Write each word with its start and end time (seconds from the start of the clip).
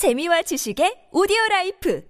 재미와 0.00 0.40
지식의 0.40 1.08
오디오 1.12 1.36
라이프 1.50 2.02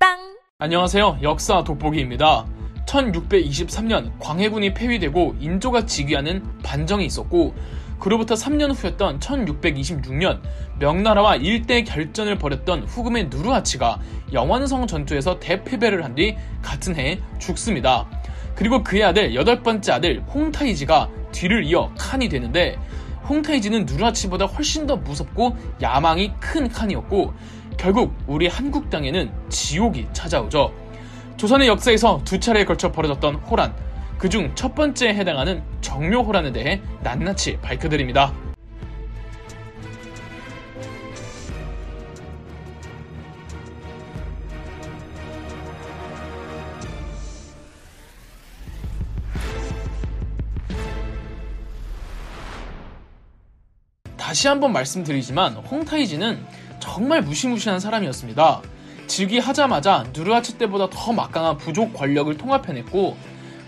팟빵 0.00 0.38
안녕하세요. 0.60 1.18
역사 1.20 1.62
돋보기입니다. 1.62 2.46
1623년 2.86 4.12
광해군이 4.18 4.72
폐위되고 4.72 5.36
인조가 5.38 5.84
즉위하는 5.84 6.42
반정이 6.62 7.04
있었고 7.04 7.54
그로부터 8.00 8.34
3년 8.34 8.74
후였던 8.74 9.20
1626년 9.20 10.40
명나라와 10.78 11.36
일대 11.36 11.82
결전을 11.84 12.38
벌였던 12.38 12.84
후금의 12.84 13.24
누르하치가 13.28 14.00
영원성 14.32 14.86
전투에서 14.86 15.38
대패배를 15.38 16.04
한 16.04 16.14
뒤 16.14 16.34
같은 16.62 16.96
해에 16.96 17.20
죽습니다. 17.38 18.08
그리고 18.54 18.82
그의 18.82 19.04
아들 19.04 19.34
여덟 19.34 19.62
번째 19.62 19.92
아들 19.92 20.22
홍타이지가 20.32 21.10
뒤를 21.32 21.62
이어 21.64 21.92
칸이 21.98 22.30
되는데 22.30 22.78
홍타이지는 23.28 23.86
누르하치보다 23.86 24.46
훨씬 24.46 24.86
더 24.86 24.96
무섭고 24.96 25.56
야망이 25.82 26.32
큰 26.40 26.68
칸이었고 26.68 27.34
결국 27.76 28.14
우리 28.26 28.48
한국 28.48 28.90
땅에는 28.90 29.30
지옥이 29.48 30.06
찾아오죠. 30.12 30.72
조선의 31.36 31.68
역사에서 31.68 32.20
두 32.24 32.40
차례에 32.40 32.64
걸쳐 32.64 32.90
벌어졌던 32.90 33.36
호란, 33.36 33.72
그중 34.18 34.52
첫 34.56 34.74
번째에 34.74 35.14
해당하는 35.14 35.62
정묘호란에 35.80 36.52
대해 36.52 36.80
낱낱이 37.02 37.58
밝혀드립니다. 37.62 38.32
다시 54.28 54.46
한번 54.46 54.74
말씀드리지만 54.74 55.54
홍타이지는 55.54 56.38
정말 56.80 57.22
무시무시한 57.22 57.80
사람이었습니다. 57.80 58.60
즉위하자마자 59.06 60.04
누르하치 60.12 60.58
때보다 60.58 60.90
더 60.90 61.14
막강한 61.14 61.56
부족 61.56 61.94
권력을 61.94 62.36
통합해냈고 62.36 63.16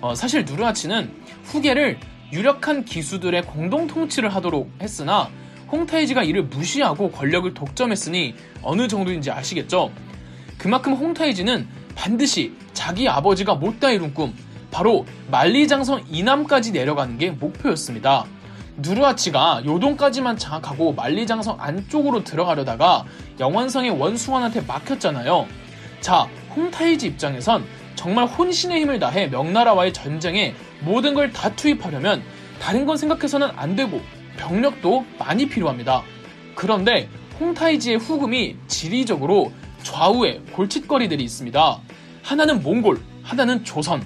어, 0.02 0.14
사실 0.14 0.44
누르하치는 0.44 1.11
후계를 1.44 1.98
유력한 2.30 2.84
기수들의 2.84 3.41
공동 3.47 3.86
통치를 3.86 4.34
하도록 4.34 4.70
했으나 4.83 5.30
홍타이지가 5.72 6.25
이를 6.25 6.42
무시하고 6.42 7.11
권력을 7.11 7.55
독점했으니 7.55 8.34
어느 8.61 8.86
정도인지 8.86 9.30
아시겠죠? 9.30 9.91
그만큼 10.58 10.92
홍타이지는 10.92 11.67
반드시 11.95 12.52
자기 12.74 13.08
아버지가 13.08 13.55
못다 13.55 13.92
이룬 13.92 14.12
꿈, 14.12 14.34
바로 14.70 15.06
만리장성 15.30 16.05
이남까지 16.11 16.72
내려가는 16.72 17.17
게 17.17 17.30
목표였습니다. 17.30 18.27
누르하치가 18.76 19.62
요동까지만 19.64 20.36
장악하고 20.36 20.92
만리장성 20.92 21.56
안쪽으로 21.60 22.24
들어가려다가 22.24 23.04
영원성의 23.38 23.90
원수원한테 23.90 24.62
막혔잖아요. 24.62 25.46
자, 26.00 26.28
홍타이지 26.56 27.06
입장에선 27.08 27.64
정말 27.94 28.27
혼신의 28.27 28.80
힘을 28.80 28.98
다해 28.98 29.27
명나라와의 29.28 29.92
전쟁에 29.92 30.54
모든 30.80 31.14
걸 31.14 31.32
다 31.32 31.54
투입하려면 31.54 32.22
다른 32.60 32.86
건 32.86 32.96
생각해서는 32.96 33.48
안 33.56 33.77
되고 33.77 34.00
병력도 34.38 35.05
많이 35.18 35.48
필요합니다. 35.48 36.02
그런데 36.55 37.08
홍타이지의 37.38 37.96
후금이 37.98 38.56
지리적으로 38.68 39.52
좌우에 39.82 40.40
골칫거리들이 40.52 41.22
있습니다. 41.24 41.78
하나는 42.22 42.62
몽골, 42.62 43.00
하나는 43.22 43.64
조선. 43.64 44.02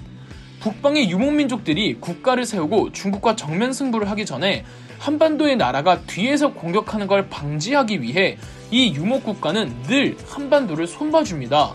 북방의 0.65 1.11
유목민족들이 1.11 2.01
국가를 2.01 2.47
세우고 2.47 2.93
중국과 2.93 3.37
정면 3.37 3.75
승부를 3.75 4.09
하기 4.09 4.25
전에 4.25 4.65
한반도의 4.99 5.57
나라가 5.57 6.01
뒤에서 6.01 6.55
공격하는 6.55 7.07
걸 7.07 7.29
방지하기 7.29 8.01
위해 8.01 8.39
이 8.71 8.95
유목국가는 8.95 9.83
늘 9.83 10.17
한반도를 10.27 10.87
손봐줍니다. 10.87 11.75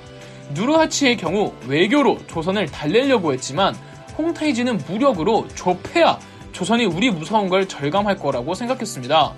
누르하치의 0.55 1.17
경우 1.17 1.53
외교로 1.67 2.17
조선을 2.25 2.65
달래려고 2.65 3.31
했지만 3.31 3.75
홍타이지는 4.17 4.79
무력으로 4.87 5.47
좁혀야 5.49 6.17
조선이 6.52 6.85
우리 6.85 7.11
무서운 7.11 7.47
걸 7.47 7.67
절감할 7.67 8.15
거라고 8.15 8.55
생각했습니다. 8.55 9.33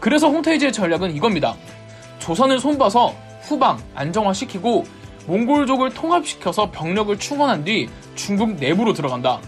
그래서 0.00 0.28
홍타이지의 0.28 0.72
전략은 0.72 1.14
이겁니다. 1.14 1.54
조선을 2.18 2.58
손봐서 2.58 3.14
후방 3.42 3.78
안정화시키고 3.94 4.84
몽골족을 5.26 5.94
통합시켜서 5.94 6.70
병력을 6.70 7.16
충원한 7.18 7.64
뒤 7.64 7.88
중국 8.14 8.54
내부로 8.54 8.92
들어간다. 8.92 9.40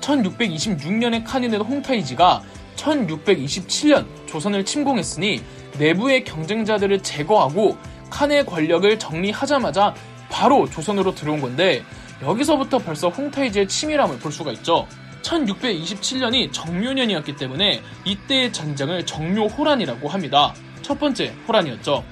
1626년에 0.00 1.24
칸이 1.24 1.50
된 1.50 1.60
홍타이지가 1.60 2.42
1627년 2.76 4.06
조선을 4.26 4.64
침공했으니 4.64 5.42
내부의 5.78 6.24
경쟁자들을 6.24 7.02
제거하고 7.02 7.76
칸의 8.08 8.46
권력을 8.46 8.98
정리하자마자 8.98 9.94
바로 10.30 10.68
조선으로 10.68 11.14
들어온 11.14 11.40
건데 11.40 11.82
여기서부터 12.22 12.78
벌써 12.78 13.08
홍타이지의 13.08 13.68
치밀함을 13.68 14.18
볼 14.18 14.32
수가 14.32 14.52
있죠. 14.52 14.86
1627년이 15.22 16.52
정묘년이었기 16.52 17.36
때문에 17.36 17.82
이때의 18.04 18.52
전쟁을 18.52 19.04
정묘호란이라고 19.04 20.08
합니다. 20.08 20.54
첫 20.82 20.98
번째 20.98 21.32
호란이었죠. 21.46 22.02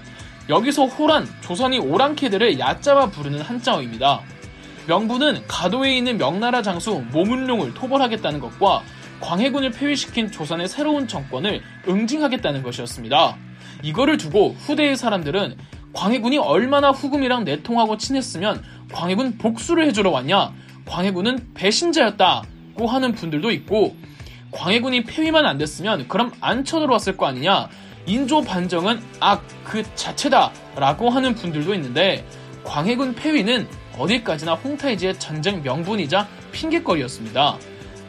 여기서 0.49 0.87
호란, 0.87 1.29
조선이 1.43 1.79
오랑캐들을 1.79 2.59
얕잡아 2.59 3.11
부르는 3.11 3.41
한자어입니다. 3.43 4.23
명분은 4.87 5.47
가도에 5.47 5.95
있는 5.95 6.17
명나라 6.17 6.63
장수 6.63 7.05
모문룡을 7.13 7.75
토벌하겠다는 7.75 8.41
것과 8.41 8.83
광해군을 9.21 9.73
폐위시킨 9.73 10.31
조선의 10.31 10.69
새로운 10.69 11.07
정권을 11.07 11.61
응징하겠다는 11.87 12.63
것이었습니다. 12.63 13.37
이거를 13.83 14.17
두고 14.17 14.55
후대의 14.59 14.97
사람들은 14.97 15.57
광해군이 15.93 16.39
얼마나 16.39 16.91
후금이랑 16.93 17.45
내통하고 17.45 17.99
친했으면 17.99 18.63
광해군 18.93 19.37
복수를 19.37 19.85
해주러 19.87 20.11
왔냐? 20.11 20.53
광해군은 20.87 21.49
배신자였다고 21.53 22.87
하는 22.87 23.13
분들도 23.13 23.51
있고 23.51 23.97
광해군이 24.53 25.05
폐위만 25.05 25.45
안 25.45 25.59
됐으면 25.59 26.09
그럼 26.09 26.33
안 26.41 26.65
쳐들어왔을 26.65 27.19
거 27.19 27.27
아니냐? 27.27 27.69
인조 28.07 28.43
반정은 28.43 29.01
악 29.21 29.43
그 29.69 29.83
자체다 29.95 30.51
라고 30.77 31.11
하는 31.11 31.35
분들도 31.35 31.75
있는데 31.75 32.25
광해군 32.65 33.15
폐위는 33.15 33.69
어디까지나 33.99 34.55
홍타이지의 34.55 35.19
전쟁 35.19 35.63
명분이자 35.63 36.27
핑계거리였습니다. 36.53 37.59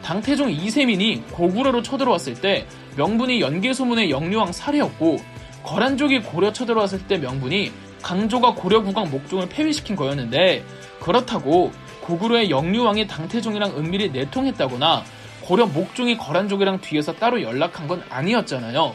당태종 0.02 0.50
이세민이 0.50 1.24
고구려로 1.30 1.82
쳐들어왔을 1.82 2.34
때 2.34 2.66
명분이 2.96 3.40
연개소문의 3.40 4.10
영류왕 4.10 4.52
살해였고 4.52 5.18
거란족이 5.62 6.20
고려 6.20 6.52
쳐들어왔을 6.52 7.06
때 7.06 7.18
명분이 7.18 7.70
강조가 8.00 8.54
고려 8.54 8.82
국왕 8.82 9.10
목종을 9.10 9.48
폐위시킨 9.50 9.94
거였는데 9.94 10.64
그렇다고 11.00 11.70
고구려의 12.00 12.50
영류왕이 12.50 13.06
당태종이랑 13.06 13.76
은밀히 13.76 14.10
내통했다거나 14.10 15.04
고려 15.42 15.66
목종이 15.66 16.16
거란족이랑 16.16 16.80
뒤에서 16.80 17.14
따로 17.14 17.42
연락한 17.42 17.86
건 17.86 18.02
아니었잖아요. 18.08 18.94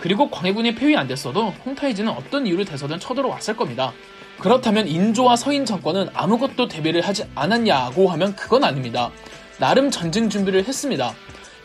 그리고 0.00 0.30
광해군이 0.30 0.74
폐위 0.74 0.96
안 0.96 1.06
됐어도 1.06 1.52
홍타이지는 1.64 2.10
어떤 2.10 2.46
이유를 2.46 2.64
대서든 2.64 2.98
쳐들어왔을 2.98 3.56
겁니다. 3.56 3.92
그렇다면 4.38 4.88
인조와 4.88 5.36
서인 5.36 5.66
정권은 5.66 6.08
아무것도 6.14 6.68
대비를 6.68 7.02
하지 7.02 7.24
않았냐고 7.34 8.08
하면 8.08 8.34
그건 8.34 8.64
아닙니다. 8.64 9.10
나름 9.58 9.90
전쟁 9.90 10.30
준비를 10.30 10.64
했습니다. 10.64 11.12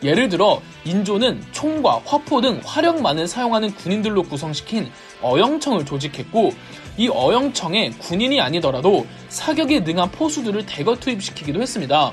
예를 0.02 0.28
들어 0.28 0.60
인조는 0.84 1.42
총과 1.52 2.02
화포 2.04 2.42
등 2.42 2.60
화력만을 2.62 3.26
사용하는 3.26 3.74
군인들로 3.74 4.24
구성시킨 4.24 4.90
어영청을 5.22 5.86
조직했고 5.86 6.52
이 6.98 7.08
어영청에 7.08 7.90
군인이 7.98 8.38
아니더라도 8.38 9.06
사격에 9.30 9.80
능한 9.80 10.10
포수들을 10.10 10.66
대거 10.66 10.96
투입시키기도 10.96 11.62
했습니다. 11.62 12.12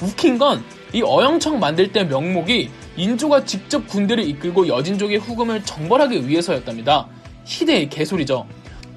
웃긴 0.00 0.38
건 0.38 0.62
이 0.92 1.02
어영청 1.02 1.60
만들 1.60 1.92
때 1.92 2.04
명목이 2.04 2.70
인조가 2.96 3.44
직접 3.44 3.86
군대를 3.86 4.26
이끌고 4.28 4.68
여진족의 4.68 5.18
후금을 5.18 5.64
정벌하기 5.64 6.28
위해서였답니다. 6.28 7.06
희대의 7.44 7.88
개소리죠. 7.88 8.46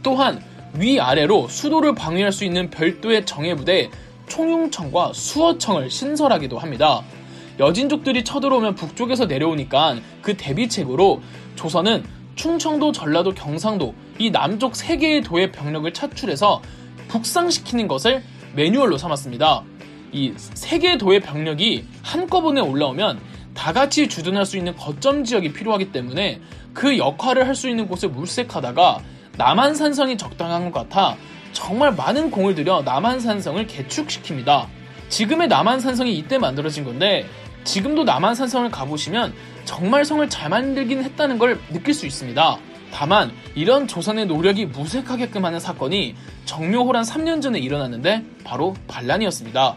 또한 0.02 0.44
위아래로 0.73 1.47
수도를 1.47 1.96
방위할 1.96 2.32
수 2.32 2.44
있는 2.44 2.70
별도의 2.70 3.26
정예부대 3.26 3.90
총융청과 4.28 5.12
수어청을 5.14 5.90
신설하기도 5.90 6.58
합니다. 6.58 7.02
여진족들이 7.59 8.23
쳐들어오면 8.23 8.76
북쪽에서 8.76 9.26
내려오니까 9.26 9.97
그 10.22 10.35
대비책으로 10.35 11.22
조선은 11.56 12.03
충청도, 12.35 12.91
전라도, 12.91 13.34
경상도 13.34 13.94
이 14.17 14.32
남쪽 14.32 14.76
세 14.76 14.97
개의 14.97 15.22
도의 15.22 15.52
병력을 15.52 15.91
차출해서 15.94 16.62
북상시키는 17.09 17.88
것을 17.88 18.23
매뉴얼로 18.56 18.97
삼았습니다. 18.97 19.64
이 20.14 20.34
세 20.35 20.79
개의 20.79 20.97
도의 20.97 21.20
병력이 21.22 21.85
한꺼번에 22.02 22.62
올라오면 22.62 23.20
다 23.53 23.72
같이 23.73 24.08
주둔할 24.08 24.46
수 24.46 24.58
있는 24.58 24.76
거점 24.76 25.23
지역이 25.23 25.53
필요하기 25.53 25.91
때문에 25.91 26.41
그 26.73 26.97
역할을 26.97 27.47
할 27.47 27.55
수 27.55 27.70
있는 27.70 27.88
곳을 27.88 28.09
물색하다가 28.09 29.02
남한산성이 29.38 30.17
적당한 30.17 30.72
것 30.72 30.90
같아 30.90 31.17
정말 31.53 31.94
많은 31.94 32.32
공을 32.32 32.55
들여 32.55 32.82
남한산성을 32.84 33.67
개축시킵니다. 33.67 34.67
지금의 35.09 35.47
남한산성이 35.47 36.17
이때 36.17 36.38
만들어진 36.40 36.84
건데 36.84 37.26
지금도 37.64 38.03
남한산성을 38.03 38.70
가보시면 38.72 39.34
정말 39.66 40.03
성을 40.03 40.28
잘 40.29 40.50
만들긴 40.50 41.03
했다는 41.03 41.38
걸 41.38 41.59
느낄 41.72 41.94
수 41.94 42.05
있습니다. 42.08 42.58
다만 42.91 43.32
이런 43.55 43.88
조선의 43.88 44.26
노력이 44.26 44.66
무색하게끔 44.66 45.46
하는 45.46 45.59
사건이 45.59 46.16
정묘호란 46.46 47.03
3년 47.03 47.41
전에 47.41 47.59
일어났는데 47.59 48.23
바로 48.44 48.76
반란이었습니다. 48.88 49.76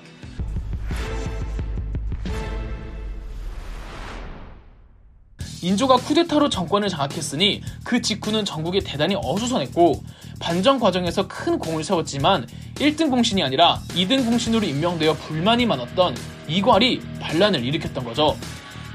인조가 5.66 5.96
쿠데타로 5.96 6.48
정권을 6.48 6.88
장악했으니 6.88 7.60
그 7.82 8.00
직후는 8.00 8.44
전국이 8.44 8.82
대단히 8.82 9.16
어수선했고 9.20 10.00
반정 10.38 10.78
과정에서 10.78 11.26
큰 11.26 11.58
공을 11.58 11.82
세웠지만 11.82 12.46
1등 12.76 13.10
공신이 13.10 13.42
아니라 13.42 13.80
2등 13.88 14.24
공신으로 14.24 14.64
임명되어 14.64 15.14
불만이 15.14 15.66
많았던 15.66 16.14
이괄이 16.46 17.00
반란을 17.18 17.64
일으켰던 17.64 18.04
거죠. 18.04 18.36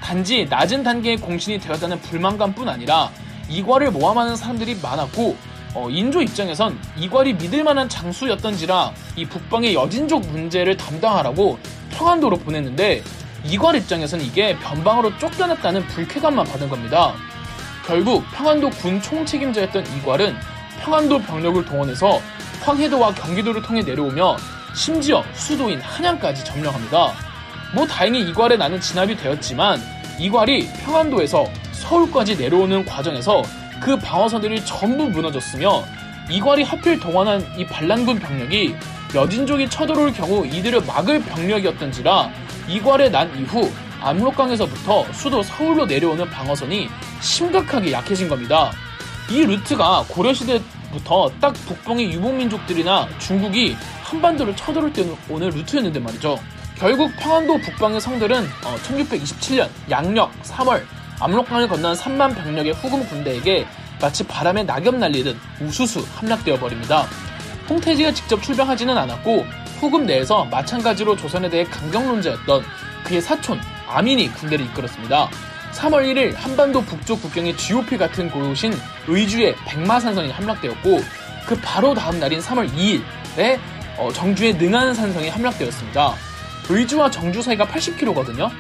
단지 0.02 0.46
낮은 0.46 0.84
단계의 0.84 1.18
공신이 1.18 1.60
되었다는 1.60 2.00
불만감뿐 2.00 2.70
아니라 2.70 3.12
이괄을 3.50 3.92
모함하는 3.92 4.38
사람들이 4.38 4.78
많았고 4.82 5.36
어, 5.74 5.90
인조 5.90 6.22
입장에선 6.22 6.80
이괄이 6.98 7.34
믿을 7.34 7.66
만한 7.66 7.90
장수였던지라 7.90 8.94
이 9.18 9.26
북방의 9.26 9.74
여진족 9.74 10.26
문제를 10.28 10.78
담당하라고 10.78 11.60
평안도로 11.92 12.38
보냈는데 12.38 13.04
이괄 13.46 13.76
입장에서는 13.76 14.24
이게 14.24 14.58
변방으로 14.60 15.18
쫓겨났다는 15.18 15.88
불쾌감만 15.88 16.46
받은 16.46 16.70
겁니다. 16.70 17.14
결국 17.86 18.24
평안도 18.32 18.70
군 18.72 19.02
총책임자였던 19.02 19.86
이괄은 19.98 20.36
평안도 20.82 21.20
병력을 21.24 21.66
동원해서 21.66 22.22
황해도와 22.62 23.14
경기도를 23.14 23.62
통해 23.62 23.82
내려오며 23.82 24.38
심지어 24.76 25.24
수도인 25.34 25.82
한양까지 25.82 26.46
점령합니다. 26.46 27.14
뭐 27.74 27.86
다행히 27.88 28.22
이괄에 28.22 28.58
나는 28.58 28.80
진압이 28.80 29.18
되었지만 29.18 29.82
이괄이 30.20 30.68
평안도에서 30.86 31.46
서울까지 31.72 32.38
내려오는 32.38 32.86
과정에서 32.86 33.42
그 33.80 33.98
방어선들이 33.98 34.64
전부 34.64 35.10
무너졌으며 35.10 35.84
이괄이 36.30 36.64
하필 36.64 37.00
동원한 37.00 37.46
이 37.58 37.66
반란군 37.66 38.20
병력이 38.20 38.76
여진족이 39.14 39.70
쳐들어올 39.70 40.14
경우 40.14 40.46
이들을 40.46 40.82
막을 40.82 41.22
병력이었던지라 41.24 42.30
이괄에 42.72 43.10
난 43.10 43.30
이후 43.38 43.70
압록강에서부터 44.00 45.12
수도 45.12 45.44
서울로 45.44 45.86
내려오는 45.86 46.28
방어선이 46.30 46.90
심각하게 47.20 47.92
약해진 47.92 48.30
겁니다. 48.30 48.72
이 49.30 49.46
루트가 49.46 50.06
고려시대부터 50.08 51.32
딱 51.42 51.54
북방의 51.54 52.12
유목민족들이나 52.14 53.08
중국이 53.20 53.76
한반도를 54.04 54.56
쳐들을 54.56 54.94
때 54.94 55.06
오는 55.30 55.50
루트였는데 55.50 56.00
말이죠. 56.00 56.40
결국 56.76 57.12
평안도 57.18 57.60
북방의 57.60 58.02
성들은 58.02 58.48
1627년 58.48 59.70
양력 59.90 60.32
3월 60.44 60.82
압록강을 61.20 61.68
건넌 61.68 61.94
3만 61.94 62.36
병력의 62.36 62.74
후금 62.74 63.06
군대에게 63.06 63.68
마치 64.02 64.26
바람에 64.26 64.64
낙엽 64.64 64.96
날리듯 64.96 65.38
우수수 65.62 66.04
함락되어 66.16 66.58
버립니다. 66.58 67.06
홍태지가 67.70 68.14
직접 68.14 68.42
출병하지는 68.42 68.98
않았고 68.98 69.46
후금 69.82 70.06
내에서 70.06 70.46
마찬가지로 70.46 71.16
조선에 71.16 71.50
대해 71.50 71.64
강경론자였던 71.64 72.64
그의 73.04 73.20
사촌 73.20 73.60
아민이 73.88 74.32
군대를 74.36 74.64
이끌었습니다. 74.66 75.28
3월 75.74 76.04
1일 76.06 76.36
한반도 76.36 76.82
북쪽 76.82 77.20
국경의 77.24 77.58
GOP 77.58 77.98
같은 77.98 78.30
곳인 78.30 78.74
의주의 79.08 79.56
백마산성이 79.66 80.30
함락되었고 80.30 81.00
그 81.48 81.60
바로 81.64 81.96
다음 81.96 82.20
날인 82.20 82.40
3월 82.40 82.72
2일에 82.72 83.60
어, 83.98 84.12
정주의 84.14 84.54
능안산성이 84.54 85.30
함락되었습니다. 85.30 86.14
의주와 86.70 87.10
정주 87.10 87.42
사이가 87.42 87.66
80km거든요. 87.66 88.52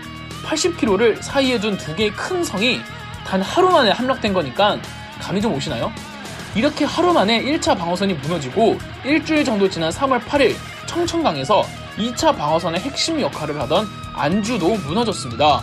80km를 0.44 1.21
사이에 1.21 1.59
둔 1.59 1.77
두 1.77 1.95
개의 1.95 2.09
큰 2.13 2.44
성이 2.44 2.81
단 3.27 3.44
하루 3.44 3.69
만에 3.69 3.91
함락된 3.91 4.33
거니까 4.33 4.79
감이 5.19 5.39
좀 5.39 5.53
오시나요? 5.53 5.91
이렇게 6.56 6.83
하루 6.83 7.13
만에 7.13 7.44
1차 7.44 7.77
방어선이 7.77 8.15
무너지고 8.15 8.79
일주일 9.06 9.45
정도 9.45 9.69
지난 9.69 9.91
3월 9.91 10.19
8일 10.21 10.56
청천강에서 10.91 11.63
2차 11.97 12.38
방어선의 12.38 12.81
핵심 12.81 13.21
역할을 13.21 13.59
하던 13.61 13.88
안주도 14.13 14.75
무너졌습니다. 14.75 15.61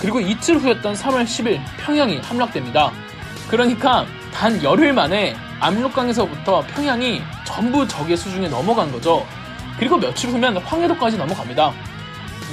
그리고 0.00 0.18
이틀 0.18 0.56
후였던 0.56 0.94
3월 0.94 1.24
10일 1.24 1.60
평양이 1.78 2.18
함락됩니다. 2.18 2.90
그러니까 3.48 4.06
단 4.32 4.62
열흘 4.62 4.94
만에 4.94 5.36
압록강에서부터 5.60 6.62
평양이 6.74 7.20
전부 7.44 7.86
적의 7.86 8.16
수중에 8.16 8.48
넘어간 8.48 8.90
거죠. 8.90 9.26
그리고 9.78 9.98
며칠 9.98 10.30
후면 10.30 10.56
황해도까지 10.56 11.18
넘어갑니다. 11.18 11.72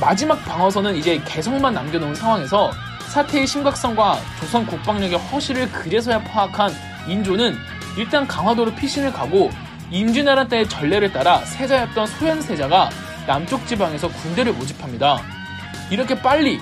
마지막 0.02 0.44
방어선은 0.44 0.98
이제 0.98 1.22
개성만 1.26 1.74
남겨놓은 1.74 2.16
상황에서 2.16 2.72
사태의 3.08 3.48
심각성과 3.48 4.20
조선 4.42 4.66
국방력의 4.66 5.18
허실을 5.18 5.72
그제서야 5.72 6.22
파악한 6.24 6.74
인조는 7.08 7.58
일단 7.98 8.28
강화도로 8.28 8.76
피신을 8.76 9.14
가고 9.14 9.50
임진왜란 9.92 10.48
때의 10.48 10.70
전례를 10.70 11.12
따라 11.12 11.40
세자였던 11.40 12.08
소현 12.08 12.42
세자가 12.42 12.90
남쪽 13.28 13.66
지방에서 13.68 14.08
군대를 14.10 14.54
모집합니다. 14.54 15.22
이렇게 15.90 16.20
빨리 16.20 16.60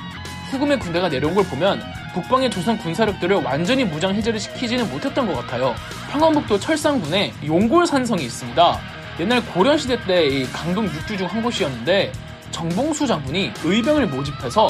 후금의 0.51 0.79
군대가 0.79 1.09
내려온 1.09 1.35
걸 1.35 1.43
보면 1.45 1.81
북방의 2.13 2.49
조선 2.49 2.77
군사력들을 2.77 3.37
완전히 3.43 3.83
무장 3.83 4.15
해제를 4.15 4.39
시키지는 4.39 4.89
못했던 4.89 5.27
것 5.27 5.35
같아요. 5.35 5.75
평안북도 6.09 6.59
철산군에 6.59 7.33
용골산성이 7.45 8.23
있습니다. 8.23 8.79
옛날 9.19 9.45
고려 9.45 9.77
시대 9.77 10.01
때 10.05 10.45
강동 10.53 10.85
육주 10.85 11.17
중 11.17 11.27
한 11.27 11.41
곳이었는데 11.41 12.11
정봉수 12.51 13.05
장군이 13.07 13.51
의병을 13.63 14.07
모집해서 14.07 14.67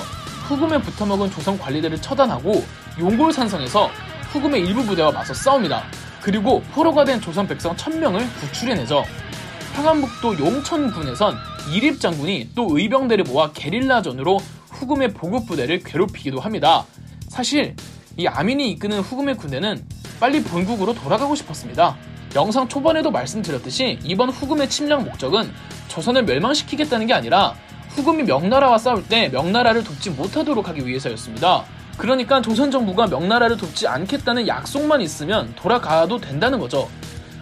후금에 0.47 0.79
붙어먹은 0.79 1.29
조선 1.29 1.57
관리들을 1.59 2.01
처단하고 2.01 2.65
용골산성에서 2.99 3.89
후금의 4.31 4.61
일부 4.65 4.83
부대와 4.83 5.11
맞서 5.11 5.33
싸웁니다. 5.33 5.83
그리고 6.27 6.61
포로가 6.73 7.05
된 7.05 7.21
조선 7.21 7.47
백성 7.47 7.73
1000명을 7.77 8.19
구출해내죠. 8.41 9.05
평안북도 9.75 10.37
용천군에선 10.37 11.37
이립 11.71 12.01
장군이 12.01 12.49
또 12.53 12.67
의병대를 12.69 13.23
모아 13.23 13.53
게릴라전으로 13.53 14.37
후금의 14.71 15.13
보급 15.13 15.47
부대를 15.47 15.79
괴롭히기도 15.85 16.41
합니다. 16.41 16.85
사실 17.29 17.77
이 18.17 18.27
아민이 18.27 18.71
이끄는 18.71 18.99
후금의 18.99 19.37
군대는 19.37 19.85
빨리 20.19 20.43
본국으로 20.43 20.93
돌아가고 20.95 21.33
싶었습니다. 21.33 21.95
영상 22.35 22.67
초반에도 22.67 23.09
말씀드렸듯이 23.09 23.97
이번 24.03 24.27
후금의 24.29 24.69
침략 24.69 25.05
목적은 25.05 25.49
조선을 25.87 26.25
멸망시키겠다는 26.25 27.07
게 27.07 27.13
아니라 27.13 27.55
후금이 27.91 28.23
명나라와 28.23 28.77
싸울 28.79 29.01
때 29.07 29.29
명나라를 29.29 29.81
돕지 29.85 30.09
못하도록 30.09 30.67
하기 30.67 30.85
위해서였습니다. 30.85 31.76
그러니까 31.97 32.41
조선 32.41 32.69
정부가 32.69 33.07
명나라를 33.07 33.57
돕지 33.57 33.87
않겠다는 33.87 34.47
약속만 34.47 35.01
있으면 35.01 35.53
돌아가도 35.55 36.19
된다는 36.19 36.59
거죠. 36.59 36.87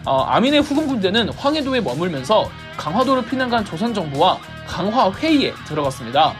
어, 0.06 0.22
아민의 0.22 0.62
후금 0.62 0.86
군대는 0.86 1.30
황해도에 1.30 1.80
머물면서 1.80 2.48
강화도를 2.76 3.26
피난 3.26 3.50
간 3.50 3.64
조선 3.64 3.92
정부와 3.92 4.38
강화 4.66 5.10
회의에 5.10 5.52
들어갔습니다. 5.66 6.34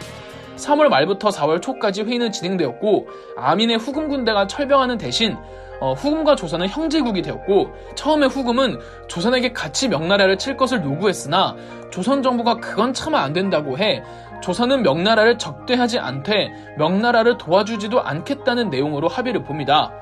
3월 0.57 0.88
말부터 0.88 1.29
4월 1.29 1.61
초까지 1.61 2.02
회의는 2.02 2.33
진행되었고 2.33 3.09
아민의 3.37 3.76
후금 3.76 4.09
군대가 4.09 4.47
철병하는 4.47 4.97
대신 4.97 5.37
어, 5.81 5.93
후금과 5.93 6.37
조선은 6.37 6.69
형제국이 6.69 7.21
되었고 7.23 7.75
처음에 7.95 8.26
후금은 8.26 8.79
조선에게 9.09 9.52
같이 9.52 9.88
명나라를 9.88 10.38
칠 10.38 10.57
것을 10.57 10.83
요구했으나 10.83 11.55
조선 11.90 12.23
정부가 12.23 12.57
그건 12.57 12.95
참아 12.95 13.21
안 13.21 13.33
된다고 13.33 13.79
해 13.79 14.02
조선은 14.40 14.83
명나라를 14.83 15.38
적대하지 15.38 15.99
않되 15.99 16.52
명나라를 16.78 17.38
도와주지도 17.38 18.00
않겠다는 18.02 18.71
내용으로 18.71 19.09
합의를 19.09 19.43
봅니다. 19.43 19.93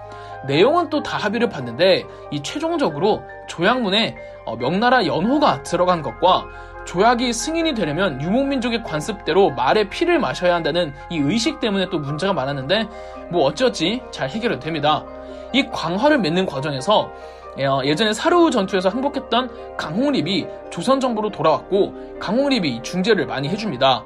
내용은 0.47 0.91
또 0.91 1.03
다 1.03 1.17
합의를 1.19 1.49
봤는데 1.49 2.05
이 2.31 2.43
최종적으로 2.43 3.23
조약문에 3.49 4.17
어, 4.47 4.57
명나라 4.57 5.07
연호가 5.07 5.63
들어간 5.63 6.03
것과 6.03 6.47
조약이 6.85 7.33
승인이 7.33 7.75
되려면 7.75 8.21
유목민족의 8.21 8.83
관습대로 8.83 9.51
말의 9.51 9.89
피를 9.89 10.19
마셔야 10.19 10.55
한다는 10.55 10.93
이 11.09 11.17
의식 11.19 11.61
때문에 11.61 11.89
또 11.89 11.99
문제가 11.99 12.35
많았는데 12.35 12.89
뭐 13.31 13.45
어찌어찌 13.45 14.03
잘 14.11 14.29
해결은 14.29 14.61
됩니다. 14.61 15.05
이 15.55 15.67
광화를 15.71 16.19
맺는 16.19 16.45
과정에서 16.47 17.11
어, 17.57 17.81
예전에 17.85 18.13
사르우 18.13 18.51
전투에서 18.51 18.89
항복했던 18.89 19.77
강홍립이 19.77 20.47
조선 20.71 21.01
정부로 21.01 21.31
돌아왔고 21.31 22.19
강홍립이 22.19 22.83
중재를 22.83 23.27
많이 23.27 23.49
해줍니다. 23.49 24.05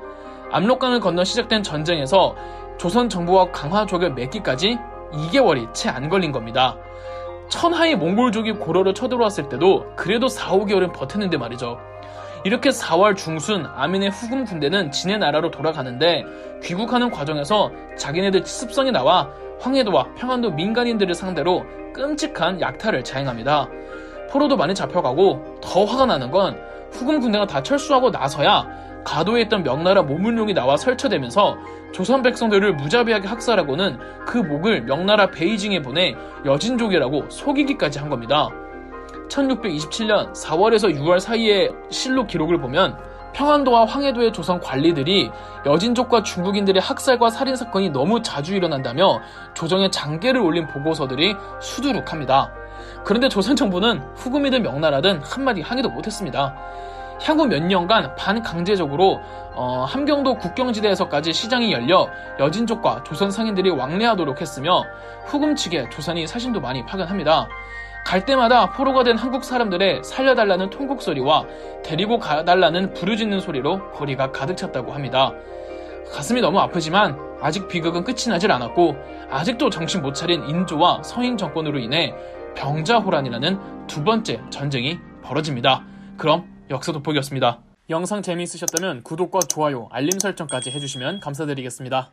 압록강을 0.53 1.01
건너 1.01 1.25
시작된 1.25 1.63
전쟁에서 1.63 2.35
조선 2.79 3.09
정부와 3.09 3.51
강화족을 3.51 4.15
맺기까지 4.15 4.79
2개월이 5.13 5.73
채 5.75 5.89
안 5.89 6.09
걸린 6.09 6.33
겁니다. 6.33 6.77
천하의 7.49 7.97
몽골족이 7.97 8.53
고려를 8.53 8.95
쳐들어왔을 8.95 9.49
때도 9.49 9.87
그래도 9.97 10.29
4, 10.29 10.53
5개월은 10.53 10.93
버텼는데 10.93 11.39
말이죠. 11.39 11.79
이렇게 12.45 12.71
4월 12.71 13.17
중순 13.17 13.67
아민의 13.67 14.11
후금 14.11 14.45
군대는 14.45 14.93
진해 14.93 15.19
나라로 15.19 15.51
돌아가는데 15.51 16.25
귀국하는 16.63 17.11
과정에서 17.11 17.71
자기네들 17.97 18.47
습성이 18.47 18.93
나와 18.93 19.31
황해도와 19.61 20.15
평안도 20.17 20.53
민간인들을 20.53 21.15
상대로 21.15 21.65
끔찍한 21.95 22.61
약탈을 22.61 23.03
자행합니다. 23.03 23.69
포로도 24.31 24.57
많이 24.57 24.75
잡혀가고 24.75 25.59
더 25.61 25.85
화가 25.85 26.07
나는 26.07 26.31
건 26.31 26.61
후금 26.93 27.21
군대가 27.21 27.47
다 27.47 27.63
철수하고 27.63 28.11
나서야 28.11 28.67
가도에 29.09 29.41
있던 29.43 29.63
명나라 29.63 30.03
모문룡이 30.03 30.53
나와 30.53 30.77
설쳐되면서 30.77 31.57
조선 31.93 32.23
백성들을 32.23 32.75
무자비하게 32.75 33.27
학살하고는 33.27 33.99
그 34.27 34.37
목을 34.37 34.83
명나라 34.83 35.31
베이징에 35.31 35.81
보내 35.81 36.15
여진족이라고 36.45 37.31
속이기까지 37.31 38.01
한 38.01 38.11
겁니다. 38.11 38.51
1627년 39.31 40.35
4월에서 40.35 40.95
6월 40.95 41.21
사이의 41.21 41.71
실록 41.91 42.27
기록을 42.27 42.61
보면 42.61 42.99
평안도와 43.33 43.87
황해도의 43.87 44.33
조선 44.33 44.61
관리들이 44.61 45.31
여진족과 45.65 46.23
중국인들의 46.23 46.81
학살과 46.83 47.31
살인 47.31 47.57
사건이 47.57 47.91
너무 47.91 48.23
자주 48.23 48.55
일어난다며 48.55 49.21
조정에 49.55 49.91
장계를 49.91 50.41
올린 50.41 50.67
보고서들이 50.67 51.35
수두룩합니다. 51.61 52.53
그런데 53.05 53.29
조선 53.31 53.57
정부는 53.57 54.03
후금이든 54.17 54.63
명나라든 54.63 55.21
한마디 55.23 55.63
항의도 55.63 55.89
못했습니다. 55.91 56.55
향후 57.23 57.47
몇 57.47 57.63
년간 57.63 58.15
반강제적으로 58.17 59.21
어, 59.55 59.85
함경도 59.89 60.39
국경지대에서까지 60.39 61.33
시장이 61.33 61.73
열려 61.73 62.09
여진족과 62.39 63.03
조선 63.05 63.31
상인들이 63.31 63.71
왕래하도록 63.71 64.41
했으며 64.41 64.85
후금 65.27 65.57
측에 65.57 65.89
조선이 65.91 66.27
사신도 66.27 66.61
많이 66.61 66.85
파견합니다. 66.87 67.49
갈 68.05 68.25
때마다 68.25 68.71
포로가 68.71 69.05
된 69.05 69.19
한국 69.19 69.45
사람들의 69.45 70.03
살려달라는 70.05 70.71
통곡 70.71 71.03
소리와 71.03 71.45
데리고 71.85 72.19
가달라는 72.19 72.95
부르짖는 72.95 73.41
소리로 73.41 73.91
거리가 73.93 74.33
가득 74.33 74.57
찼다고 74.57 74.93
합니다. 74.93 75.33
가슴이 76.13 76.41
너무 76.41 76.59
아프지만 76.59 77.19
아직 77.43 77.69
비극은 77.69 78.05
끝이 78.05 78.29
나질 78.29 78.51
않았고 78.51 78.97
아직도 79.31 79.71
정신 79.71 80.01
못 80.01 80.15
차린 80.15 80.43
인조와 80.49 81.03
서인 81.03 81.37
정권으로 81.37 81.79
인해 81.79 82.15
병자호란이라는 82.55 83.87
두 83.87 84.03
번째 84.03 84.41
전쟁이 84.51 84.99
벌어집니다. 85.23 85.85
그럼 86.17 86.47
역사 86.71 86.93
돋보기였습니다. 86.93 87.61
영상 87.91 88.21
재미있으셨다면 88.21 89.03
구독과 89.03 89.41
좋아요, 89.49 89.89
알림 89.91 90.19
설정까지 90.19 90.71
해주시면 90.71 91.21
감사드리겠습니다. 91.21 92.13